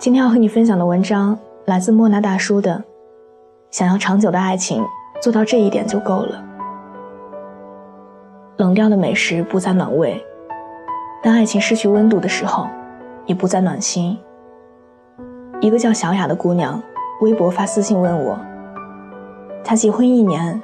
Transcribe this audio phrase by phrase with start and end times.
[0.00, 2.82] 今天要和你分享的文章来自莫那大叔的：
[3.70, 4.82] 想要长久的爱情，
[5.20, 6.42] 做到这一点就够了。
[8.56, 10.18] 冷掉的美食不再暖胃，
[11.22, 12.66] 当爱情失去温度的时候，
[13.26, 14.18] 也不再暖心。
[15.60, 16.82] 一个叫小雅的姑娘，
[17.20, 18.38] 微博发私信问我：
[19.62, 20.58] 她结婚一年，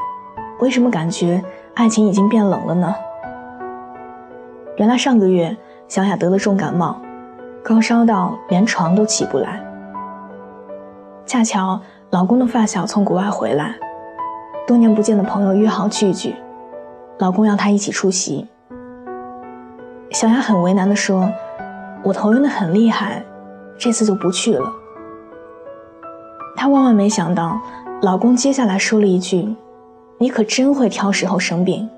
[0.60, 1.44] 为什么感觉
[1.74, 2.94] 爱情已经变冷了呢？
[4.78, 5.54] 原来上个月，
[5.88, 6.98] 小雅得了重感冒，
[7.68, 9.60] 高烧到连床都起不来。
[11.26, 13.74] 恰巧老公的发小从国外回来，
[14.68, 16.36] 多年不见的朋友约好聚聚，
[17.18, 18.46] 老公要她一起出席。
[20.12, 21.28] 小雅很为难地说
[22.04, 23.24] ：“我头晕得很厉害，
[23.76, 24.72] 这次就不去了。”
[26.54, 27.60] 她万万没想到，
[28.00, 29.56] 老公接下来说了一句
[30.18, 31.90] ：“你可真会挑时候生病。”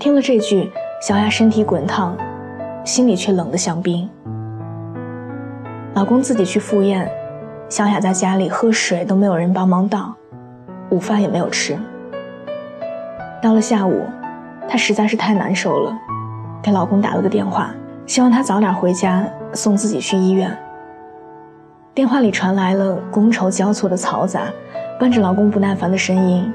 [0.00, 2.16] 听了这句，小雅身体滚烫，
[2.84, 4.08] 心里却冷得像冰。
[5.94, 7.08] 老公自己去赴宴，
[7.68, 10.14] 小雅在家里喝水都没有人帮忙倒，
[10.90, 11.78] 午饭也没有吃。
[13.40, 14.04] 到了下午，
[14.68, 15.96] 她实在是太难受了，
[16.62, 17.74] 给老公打了个电话，
[18.06, 20.56] 希望他早点回家送自己去医院。
[21.94, 24.44] 电话里传来了觥筹交错的嘈杂，
[24.98, 26.52] 伴着老公不耐烦的声音。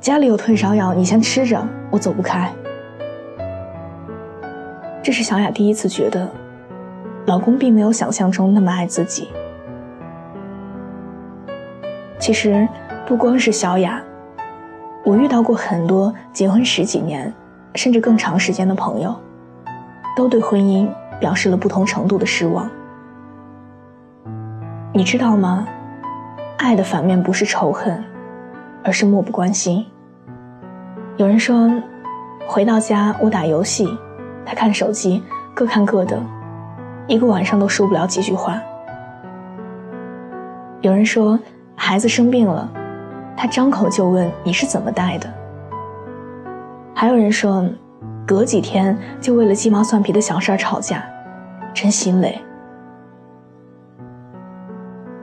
[0.00, 1.60] 家里有退烧药，你先吃着，
[1.90, 2.50] 我走不开。
[5.02, 6.28] 这是小雅第一次觉得，
[7.26, 9.28] 老公并没有想象中那么爱自己。
[12.20, 12.68] 其实，
[13.04, 14.00] 不光是小雅，
[15.04, 17.34] 我遇到过很多结婚十几年，
[17.74, 19.12] 甚至更长时间的朋友，
[20.16, 20.88] 都对婚姻
[21.18, 22.70] 表示了不同程度的失望。
[24.94, 25.66] 你知道吗？
[26.58, 28.04] 爱的反面不是仇恨，
[28.84, 29.84] 而是漠不关心。
[31.16, 31.68] 有人说，
[32.46, 33.88] 回到家我打游戏，
[34.44, 35.22] 他看手机，
[35.54, 36.20] 各看各的，
[37.06, 38.60] 一个晚上都说不了几句话。
[40.80, 41.38] 有人说，
[41.76, 42.68] 孩子生病了，
[43.36, 45.32] 他张口就问你是怎么带的。
[46.94, 47.64] 还有人说，
[48.26, 51.04] 隔几天就为了鸡毛蒜皮的小事儿吵架，
[51.72, 52.40] 真心累。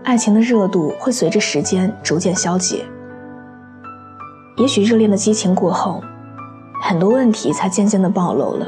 [0.04, 2.84] 爱情的热度会随着时间逐渐消解。
[4.58, 6.02] 也许热恋的激情过后，
[6.82, 8.68] 很多问题才渐渐的暴露了。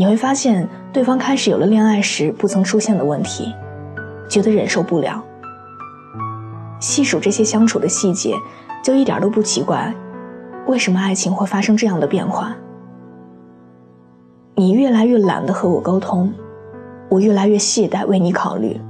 [0.00, 3.54] 你会发现，对方开始有了恋爱时不曾出现的问题，
[4.30, 5.22] 觉得忍受不了。
[6.80, 8.34] 细数这些相处的细节，
[8.82, 9.94] 就一点都不奇怪，
[10.66, 12.56] 为什么爱情会发生这样的变化？
[14.54, 16.32] 你越来越懒得和我沟通，
[17.10, 18.80] 我越来越懈怠为你考虑，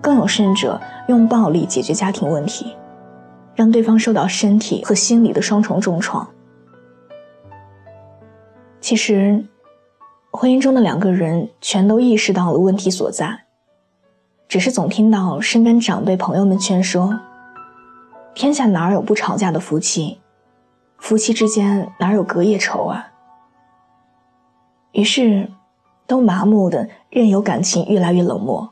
[0.00, 2.74] 更有甚者，用暴力解决家庭问题。
[3.54, 6.26] 让对方受到身体和心理的双重重创。
[8.80, 9.44] 其实，
[10.34, 13.44] 婚姻中的两个人全都意识到了问题所在，
[14.48, 17.20] 只是总听到身边长辈朋友们劝说
[18.34, 20.18] ：“天下哪有不吵架的夫妻？
[20.96, 23.12] 夫妻之间哪有隔夜仇啊？”
[24.92, 25.50] 于是，
[26.06, 28.70] 都麻木的任由感情越来越冷漠。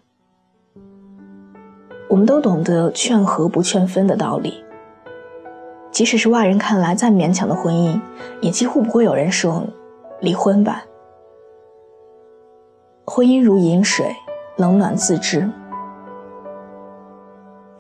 [2.08, 4.64] 我们都懂得劝和不劝分的道理。
[5.92, 8.00] 即使是外人看来再勉强的婚姻，
[8.40, 9.62] 也几乎不会有人说
[10.20, 10.84] 离婚吧。
[13.12, 14.14] 婚姻如饮水，
[14.54, 15.50] 冷暖自知。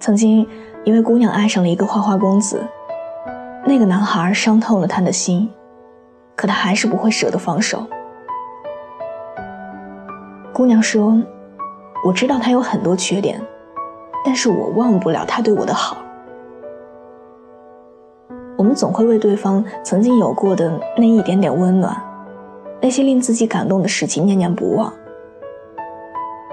[0.00, 0.44] 曾经，
[0.82, 2.60] 一位姑娘爱上了一个花花公子，
[3.64, 5.48] 那个男孩伤透了她的心，
[6.34, 7.86] 可她还是不会舍得放手。
[10.52, 11.16] 姑娘说
[12.04, 13.40] ：“我知道他有很多缺点，
[14.24, 15.98] 但是我忘不了他对我的好。”
[18.58, 21.96] 我们总会为对方曾经有过的那一点点温暖，
[22.80, 24.92] 那些令自己感动的事情念念不忘。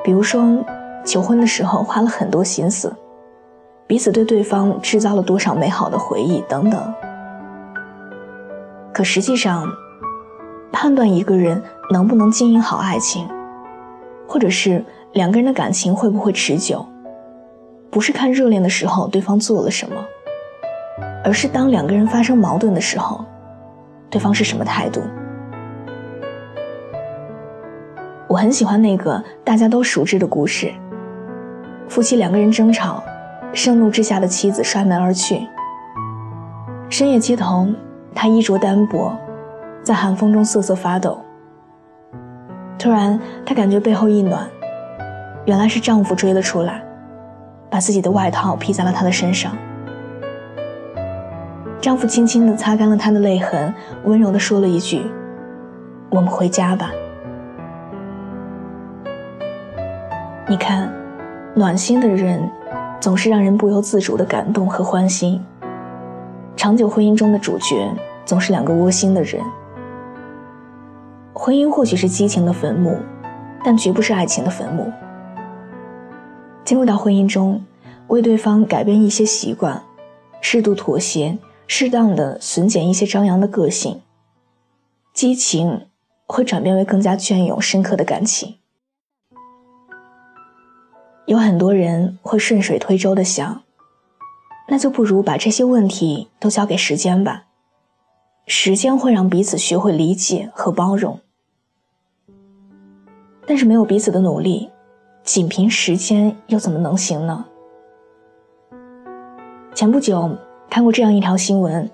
[0.04, 0.64] 比如说，
[1.06, 2.96] 求婚的时候花了很多心思，
[3.86, 6.94] 彼此对对方制造了多少美好的回忆等等。
[8.94, 9.68] 可实际上，
[10.72, 11.62] 判断一个人
[11.92, 13.28] 能不能经营好爱情，
[14.28, 14.84] 或者是
[15.14, 16.86] 两个人的感情会不会持久，
[17.92, 19.96] 不是看热恋的时候对方做了什么。
[21.24, 23.26] 而是当两个人发生矛盾的时候，
[24.10, 25.02] 对方是什么态度？
[28.38, 30.72] 我很喜欢那个大家都熟知的故事：
[31.89, 33.04] 夫妻两个人争吵，
[33.51, 35.42] 盛怒之下的妻子摔门而去。
[36.88, 37.68] 深夜街头，
[38.13, 39.12] 她衣着单薄，
[39.81, 41.19] 在寒风中瑟瑟发抖。
[42.78, 44.48] 突然，她感觉背后一暖，
[45.45, 46.80] 原来是丈夫追了出来，
[47.72, 49.51] 把自己的外套披在了她的身上。
[51.81, 53.74] 丈夫轻轻地擦干了她的泪痕，
[54.04, 55.01] 温柔地说了一句
[56.12, 56.92] ：“我们回家吧。”
[60.50, 60.90] 你看，
[61.54, 62.50] 暖心的人，
[63.02, 65.44] 总是让人不由自主的感动和欢心。
[66.56, 67.94] 长久婚姻中的主角，
[68.26, 69.44] 总是两个窝心的人。
[71.34, 72.98] 婚姻或许是激情的坟墓，
[73.62, 74.90] 但绝不是爱情的坟墓。
[76.64, 77.62] 进入到婚姻中，
[78.08, 79.84] 为对方改变一些习惯，
[80.40, 84.00] 适度妥协，适当的损减一些张扬的个性，
[85.14, 85.88] 激情
[86.26, 88.56] 会转变为更加隽永深刻的感情。
[91.27, 93.62] 有很多人会顺水推舟的想，
[94.69, 97.44] 那就不如把这些问题都交给时间吧。
[98.45, 101.19] 时间会让彼此学会理解和包容。
[103.45, 104.69] 但是没有彼此的努力，
[105.21, 107.45] 仅凭时间又怎么能行呢？
[109.75, 110.38] 前不久
[110.69, 111.89] 看过这样一条新闻，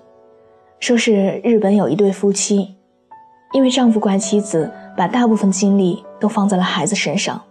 [0.78, 2.76] 说是日本有一对夫妻，
[3.52, 7.42] 因为丈夫怪妻子把大部分精力都放在了孩子身上。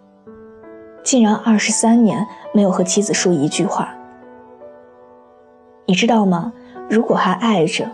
[1.04, 3.94] 竟然二十三年没有和妻子说一句话，
[5.84, 6.50] 你知道吗？
[6.88, 7.86] 如果还爱着，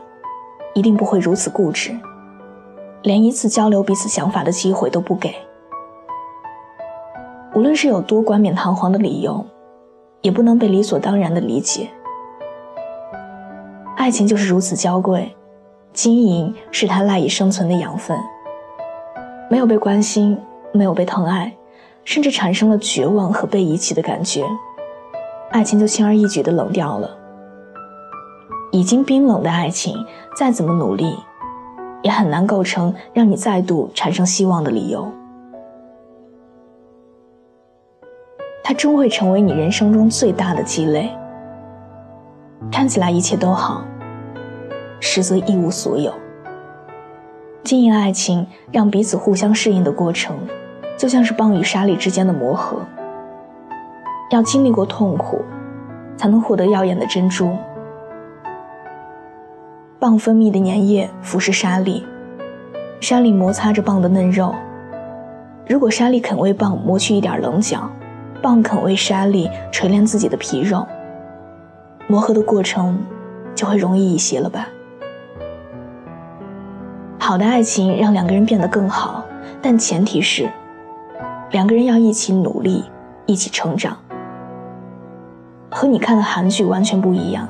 [0.75, 1.91] 一定不会如此固执，
[3.03, 5.35] 连一次交流彼此想法的机会都不给。
[7.53, 9.45] 无论是有多冠冕堂皇的理由，
[10.23, 11.91] 也不能被理所当然的理解。
[13.97, 15.35] 爱情就是如此娇贵，
[15.93, 18.17] 经营是它赖以生存的养分。
[19.51, 20.39] 没有被关心，
[20.73, 21.53] 没有被疼爱。
[22.05, 24.45] 甚至产生了绝望和被遗弃的感觉，
[25.51, 27.17] 爱情就轻而易举的冷掉了。
[28.73, 29.97] 已经冰冷的爱情，
[30.37, 31.17] 再怎么努力，
[32.03, 35.11] 也很难构成让你再度产生希望的理由。
[38.63, 41.11] 它终会成为你人生中最大的积累。
[42.71, 43.85] 看起来一切都好，
[45.01, 46.13] 实则一无所有。
[47.65, 50.37] 经营爱情，让彼此互相适应的过程。
[51.01, 52.87] 就像是蚌与沙粒之间的磨合，
[54.31, 55.43] 要经历过痛苦，
[56.15, 57.57] 才能获得耀眼的珍珠。
[59.99, 62.07] 蚌分泌的粘液腐蚀沙粒，
[63.01, 64.55] 沙粒摩擦着蚌的嫩肉。
[65.67, 67.91] 如果沙粒肯为蚌磨去一点棱角，
[68.43, 70.87] 蚌肯为沙粒锤炼自己的皮肉，
[72.09, 73.03] 磨合的过程
[73.55, 74.69] 就会容易一些了吧？
[77.19, 79.25] 好的爱情让两个人变得更好，
[79.63, 80.47] 但前提是。
[81.51, 82.85] 两个人要一起努力，
[83.27, 83.97] 一起成长。
[85.69, 87.49] 和你看的韩剧完全不一样。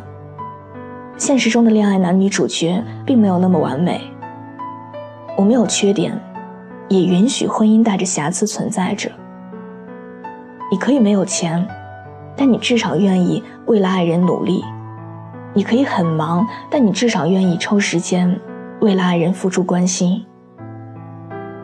[1.19, 4.01] 现实中的恋爱男女主角并没有那么完美。
[5.37, 6.19] 我们有缺点，
[6.89, 9.11] 也允许婚姻带着瑕疵存在着。
[10.71, 11.67] 你可以没有钱，
[12.35, 14.65] 但你至少愿意为了爱人努力。
[15.53, 18.41] 你可以很忙，但你至少愿意抽时间
[18.81, 20.25] 为了爱人付出关心。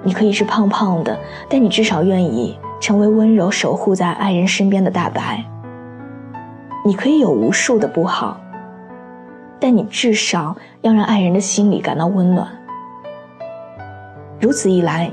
[0.03, 5.45] 你可以是胖胖的，但你至少愿意成为温柔守护在爱人身边的大白。
[6.85, 8.41] 你可以有无数的不好，
[9.59, 12.47] 但你至少要让爱人的心里感到温暖。
[14.41, 15.11] 如此一来，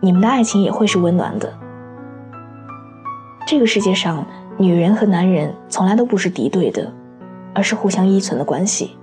[0.00, 1.52] 你们的爱情也会是温暖的。
[3.44, 4.24] 这个世界上，
[4.56, 6.92] 女人和男人从来都不是敌对的，
[7.52, 8.96] 而是互相依存的关系。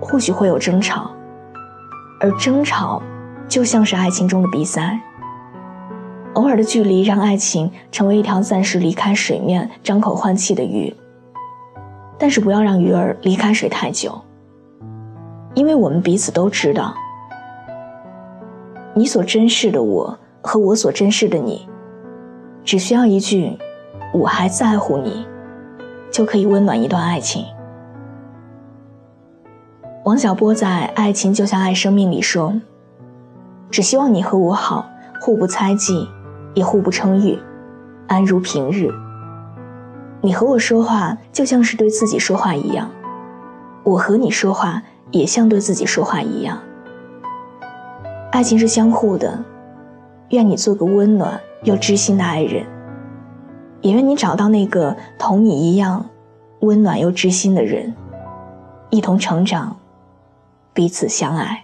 [0.00, 1.10] 或许会有争吵，
[2.20, 3.02] 而争吵。
[3.48, 4.98] 就像是爱情中的比赛，
[6.34, 10.92] 偶尔的距离让爱情成为一条暂时离开水面、张口换气的鱼。
[12.18, 14.20] 但是不要让鱼儿离开水太久，
[15.54, 16.94] 因为我们彼此都知道，
[18.94, 21.68] 你所珍视的我和我所珍视的你，
[22.64, 23.56] 只需要一句
[24.14, 25.26] “我还在乎你”，
[26.10, 27.44] 就可以温暖一段爱情。
[30.04, 32.54] 王小波在《爱情就像爱生命》里说。
[33.70, 34.88] 只希望你和我好，
[35.20, 36.08] 互不猜忌，
[36.54, 37.38] 也互不称誉，
[38.06, 38.88] 安如平日。
[40.20, 42.90] 你和我说话就像是对自己说话一样，
[43.82, 46.58] 我和你说话也像对自己说话一样。
[48.32, 49.44] 爱情是相互的，
[50.30, 52.64] 愿你做个温暖又知心的爱人，
[53.80, 56.06] 也愿你找到那个同你一样
[56.60, 57.94] 温暖又知心的人，
[58.90, 59.76] 一同成长，
[60.72, 61.63] 彼此相爱。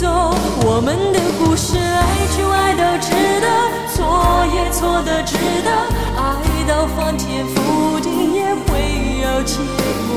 [0.00, 0.08] 走，
[0.66, 3.10] 我们的故事，爱就爱到值
[3.40, 3.46] 得。
[3.94, 5.70] 错也错的值得，
[6.16, 6.22] 爱
[6.66, 9.56] 到翻天覆地也会有结
[10.08, 10.10] 果。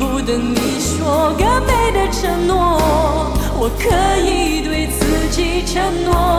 [0.00, 2.80] 不等你说更美的承诺，
[3.56, 3.86] 我可
[4.20, 6.29] 以对自己承诺。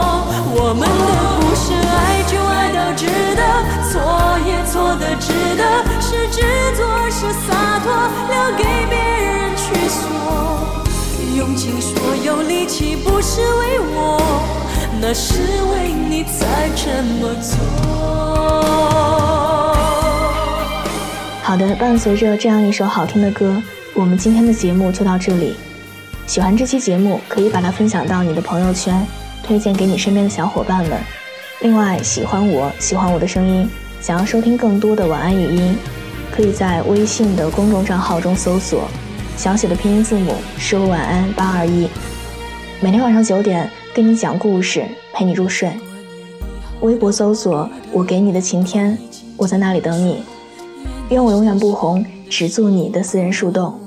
[12.62, 14.20] 所有力气，不是为我。
[15.00, 17.58] 那是为你才这么做。
[21.42, 23.60] 好的，伴随着这样一首好听的歌，
[23.94, 25.56] 我们今天的节目就到这里。
[26.28, 29.04] 喜欢这期节目，可以把它分享到你的朋友圈，
[29.42, 31.00] 推荐给你身边的小伙伴们。
[31.62, 33.68] 另外，喜欢我喜欢我的声音，
[34.00, 35.76] 想要收听更多的晚安语音，
[36.30, 38.84] 可以在微信的公众账号中搜索
[39.36, 41.88] 小写的拼音字母说晚安八二一，
[42.82, 43.70] 每天晚上九点。
[43.94, 45.70] 跟你讲故事，陪你入睡。
[46.80, 48.98] 微博搜索“我给你的晴天”，
[49.38, 50.24] 我在那里等你。
[51.10, 53.78] 愿我永远不红，只做你的私人树洞。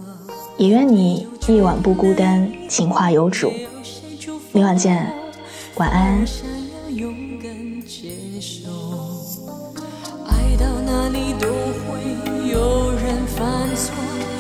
[0.56, 3.52] 也愿你夜晚不孤单，情话有主。
[4.54, 5.12] 明晚见，
[5.76, 6.24] 晚安。
[10.26, 11.50] 爱到哪里都
[11.84, 13.94] 会有人犯错，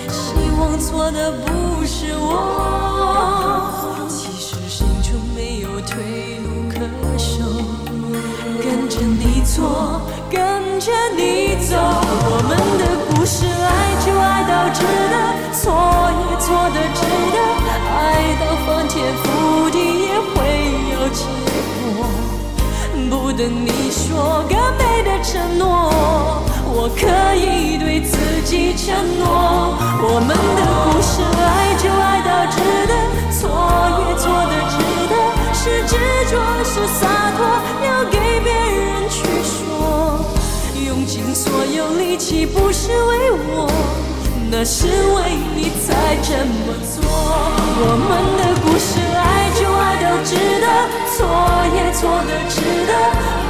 [0.07, 2.84] 希望错的不是我。
[8.95, 9.99] 着你错，
[10.31, 10.39] 跟
[10.79, 14.79] 着你走，我们的故事，爱就爱到值
[15.11, 15.15] 得，
[15.51, 15.63] 错
[16.15, 17.03] 也错的值
[17.35, 17.37] 得，
[17.91, 17.99] 爱
[18.39, 19.75] 到翻天覆地
[20.07, 20.35] 也会
[20.93, 21.27] 有结
[21.91, 22.07] 果。
[23.09, 25.91] 不等你说更美的承诺，
[26.65, 27.03] 我可
[27.35, 29.75] 以对自己承诺，
[30.07, 32.55] 我们的故事，爱就爱到值
[32.87, 32.93] 得，
[33.35, 33.43] 错
[33.99, 34.04] 也
[41.35, 43.69] 所有力气，不是为我，
[44.49, 47.03] 那是为你才这么做。
[47.03, 50.31] 我们的故事，爱就爱到值
[50.63, 50.65] 得，
[51.11, 51.27] 错
[51.75, 52.95] 也错的值得，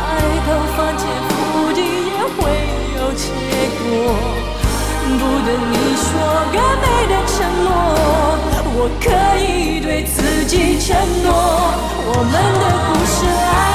[0.02, 0.18] 爱
[0.50, 2.42] 到翻天覆地也会
[2.98, 3.30] 有结
[3.78, 3.86] 果。
[5.06, 6.10] 不等你说
[6.52, 7.70] 更美的承诺，
[8.74, 9.06] 我可
[9.38, 11.30] 以对自己承诺。
[12.08, 13.75] 我们的故事，爱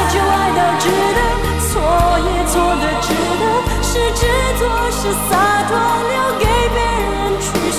[5.29, 5.31] 洒
[5.69, 5.73] 脱，
[6.11, 7.79] 留给别人去说。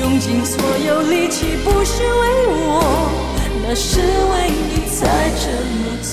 [0.00, 2.50] 用尽所有力气，不是为我，
[3.66, 4.98] 那是为你才
[5.40, 5.44] 这
[5.78, 6.10] 么做。